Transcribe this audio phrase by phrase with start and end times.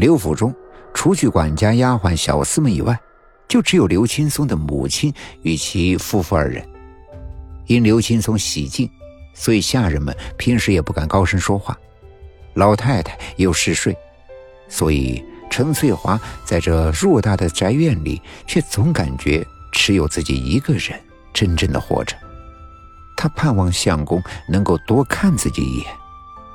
[0.00, 0.54] 刘府中
[0.94, 2.98] 除去管家、丫鬟、小厮们以外，
[3.46, 6.66] 就只有刘青松的母亲与其夫妇二人。
[7.66, 8.90] 因刘青松喜静，
[9.34, 11.78] 所以下人们平时也不敢高声说话。
[12.54, 13.94] 老太太又嗜睡，
[14.70, 20.98] 所以陈翠华在这偌大的宅院里，却总感觉只有自己一个人
[21.34, 22.16] 真正的活着。
[23.18, 25.86] 他盼望相公能够多看自己一眼，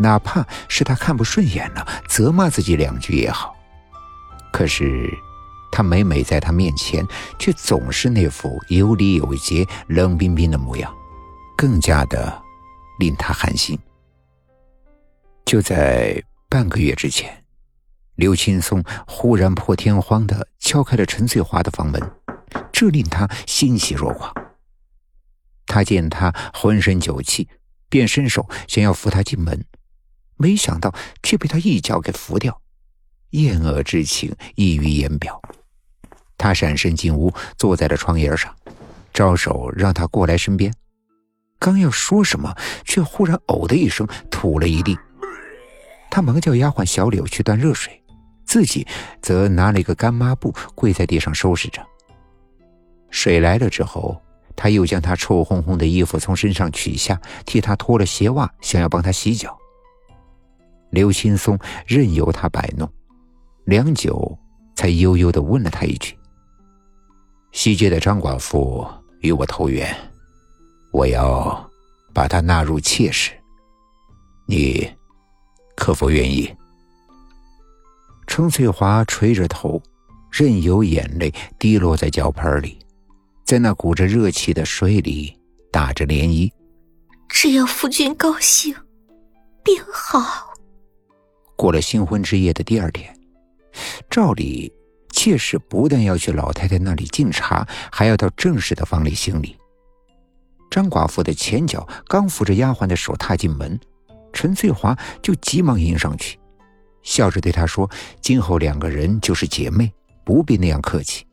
[0.00, 3.54] 哪怕是他看不顺眼了，责骂自己两句也好。
[4.50, 5.08] 可是，
[5.70, 7.06] 他每每在他面前，
[7.38, 10.92] 却总是那副有礼有节、冷冰冰的模样，
[11.56, 12.42] 更加的
[12.98, 13.78] 令他寒心。
[15.44, 17.44] 就在半个月之前，
[18.16, 22.00] 刘青松忽然破天荒的敲开了陈翠华的房门，
[22.72, 24.34] 这令他欣喜若狂。
[25.66, 27.48] 他见他浑身酒气，
[27.88, 29.64] 便伸手想要扶他进门，
[30.40, 32.58] 没想到却被他一脚给扶掉，
[33.32, 35.38] 厌恶之情溢于言表。
[36.38, 38.56] 他闪身进屋，坐在了床沿上，
[39.12, 40.72] 招手让他过来身边。
[41.58, 42.56] 刚要说什么，
[42.86, 44.98] 却忽然“呕”的一声吐了一地。
[46.10, 48.02] 他忙叫丫鬟小柳去端热水，
[48.46, 48.86] 自己
[49.20, 51.86] 则拿了一个干抹布跪在地上收拾着。
[53.10, 54.18] 水来了之后。
[54.56, 59.56] 他又将他臭烘烘的衣服从身上取下，替他脱了鞋袜，想要帮他洗脚。
[60.90, 62.90] 刘青松任由他摆弄，
[63.64, 64.38] 良久，
[64.74, 66.16] 才悠悠的问了他一句
[67.52, 68.86] ：“西街的张寡妇
[69.20, 69.96] 与我投缘，
[70.92, 71.70] 我要
[72.12, 73.32] 把她纳入妾室，
[74.46, 74.90] 你
[75.76, 76.52] 可否愿意？”
[78.26, 79.82] 程翠华垂着头，
[80.30, 82.78] 任由眼泪滴落在脚盆里。
[83.44, 85.36] 在那鼓着热气的水里
[85.72, 86.52] 打着涟漪，
[87.28, 88.72] 只要夫君高兴，
[89.64, 90.49] 便好。
[91.60, 93.14] 过了新婚之夜的第二天，
[94.08, 94.72] 照理
[95.10, 99.54] 妾室不但要去老太太那里敬茶，还要到正式的房里行礼。
[100.70, 103.78] 张寡妇的前脚刚扶着丫鬟的手踏进门，
[104.32, 106.38] 陈翠华就急忙迎上去，
[107.02, 107.86] 笑着对她说
[108.22, 109.92] ：“今后两个人就是姐妹，
[110.24, 111.26] 不必那样客气。”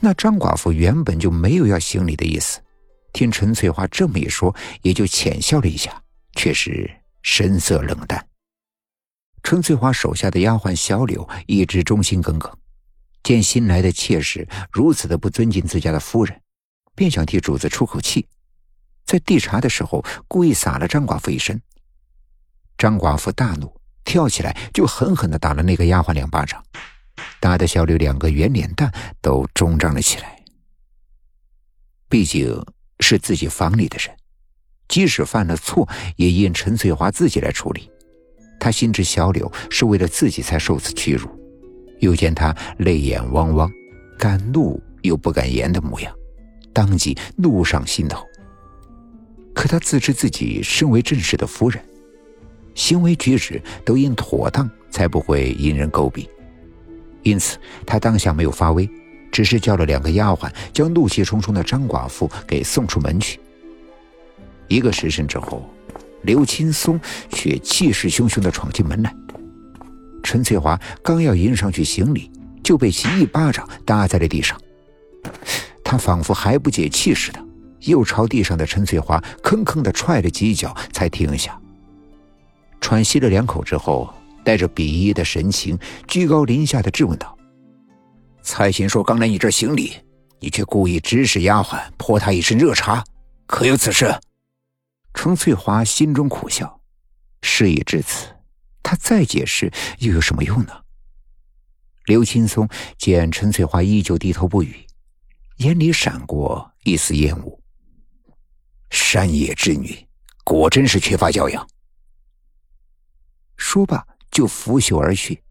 [0.00, 2.58] 那张寡妇原本就没有要行礼的意思，
[3.12, 6.02] 听陈翠花这么一说，也就浅笑了一下，
[6.34, 6.90] 却是
[7.22, 8.26] 神色冷淡。
[9.42, 12.56] 陈翠花手下的丫鬟小柳一直忠心耿耿，
[13.22, 16.40] 见新来的妾室如此的不尊敬自家的夫人，
[16.94, 18.26] 便想替主子出口气，
[19.04, 21.60] 在递茶的时候故意撒了张寡妇一身。
[22.78, 23.74] 张寡妇大怒，
[24.04, 26.62] 跳起来就狠狠的打了那个丫鬟两巴掌。
[27.38, 30.42] 打得小柳两个圆脸蛋都肿胀了起来。
[32.08, 32.64] 毕竟
[33.00, 34.14] 是自己房里的人，
[34.88, 37.90] 即使犯了错，也应陈翠华自己来处理。
[38.60, 41.28] 他心知小柳是为了自己才受此屈辱，
[41.98, 43.68] 又见他泪眼汪汪，
[44.18, 46.14] 敢怒又不敢言的模样，
[46.72, 48.24] 当即怒上心头。
[49.54, 51.82] 可他自知自己身为正室的夫人，
[52.74, 56.28] 行为举止都应妥当，才不会引人诟病。
[57.22, 58.88] 因此，他当下没有发威，
[59.32, 63.40] 只是叫了两个丫鬟，将怒气冲冲的张寡妇给送出门去。
[64.68, 65.68] 一个时辰之后，
[66.22, 67.00] 刘青松
[67.30, 69.14] 却气势汹汹地闯进门来。
[70.22, 72.30] 陈翠华刚要迎上去行礼，
[72.62, 74.60] 就被其一巴掌打在了地上。
[75.84, 77.44] 他仿佛还不解气似的，
[77.80, 81.58] 又朝地上的陈翠华吭吭地踹了几脚，才停下。
[82.80, 84.12] 喘息了两口之后。
[84.42, 85.78] 带着鄙夷的神情，
[86.08, 87.36] 居高临下的质问道
[88.42, 89.92] ：“蔡琴说刚来你这行礼，
[90.40, 93.04] 你却故意指使丫鬟泼他一身热茶，
[93.46, 94.10] 可有此事？”
[95.14, 96.80] 程翠华心中苦笑，
[97.42, 98.28] 事已至此，
[98.82, 100.72] 他再解释又有什么用呢？
[102.06, 104.86] 刘青松见陈翠华依旧低头不语，
[105.58, 107.60] 眼里闪过一丝厌恶。
[108.90, 110.08] 山野之女，
[110.44, 111.68] 果真是缺乏教养。
[113.56, 114.06] 说罢。
[114.30, 115.42] 就拂袖而去，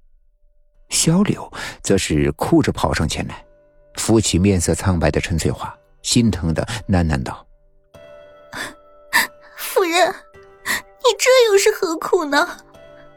[0.88, 1.52] 小柳
[1.84, 3.46] 则是哭着跑上前来，
[3.96, 7.46] 扶起面色苍白的陈翠华，心疼的喃喃道
[11.52, 12.48] ：“又是何苦呢？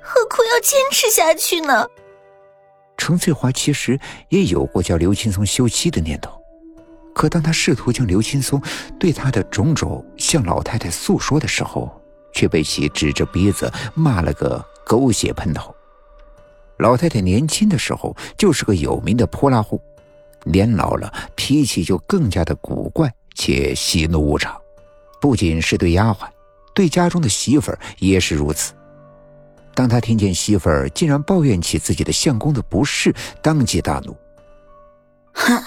[0.01, 1.87] 何苦要坚持下去呢？”
[2.99, 3.99] 程翠华其实
[4.29, 6.41] 也有过叫刘青松休妻的念头，
[7.15, 8.61] 可当他试图将刘青松
[8.99, 11.91] 对他的种种向老太太诉说的时候，
[12.33, 14.65] 却被其指着鼻子骂了个。
[14.85, 15.75] 狗血喷头！
[16.79, 19.81] 老太太年轻的时候就是个有名的泼辣户，
[20.45, 24.61] 年老了脾气就更加的古怪且喜怒无常，
[25.21, 26.27] 不仅是对丫鬟，
[26.75, 28.73] 对家中的媳妇儿也是如此。
[29.75, 34.15] 当他听见媳妇儿竟然抱怨起自己的相公的不是，当即大怒
[35.33, 35.63] ：“哼，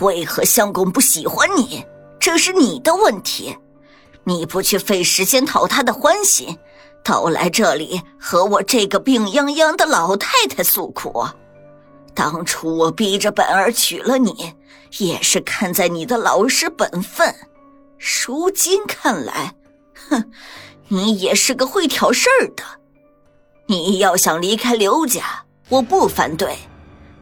[0.00, 1.84] 为何相公不喜欢你？
[2.18, 3.56] 这是你的问题。
[4.24, 6.58] 你不去费时间讨他的欢心，
[7.02, 11.26] 倒来这里和我这个病殃殃的老太太诉苦。
[12.12, 14.52] 当初我逼着本儿娶了你，
[14.98, 17.34] 也是看在你的老实本分。
[18.26, 19.54] 如今看来，
[20.90, 22.62] 你也是个会挑事儿的。”
[23.66, 26.58] 你要想离开刘家，我不反对，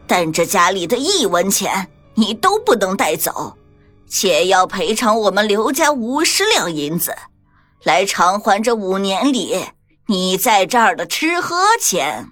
[0.07, 3.55] 但这家里的一文钱你都不能带走，
[4.09, 7.15] 且要赔偿我们刘家五十两银子，
[7.83, 9.63] 来偿还这五年里
[10.07, 12.31] 你在这儿的吃喝钱。